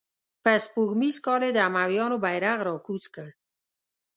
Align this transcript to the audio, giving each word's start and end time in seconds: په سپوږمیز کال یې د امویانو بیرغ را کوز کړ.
په 0.43 0.51
سپوږمیز 0.63 1.17
کال 1.25 1.41
یې 1.45 1.51
د 1.55 1.59
امویانو 1.69 2.17
بیرغ 2.25 2.57
را 2.67 2.75
کوز 2.85 3.03
کړ. 3.15 3.27